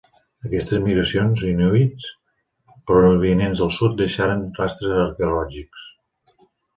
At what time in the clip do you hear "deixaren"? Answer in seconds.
3.99-4.41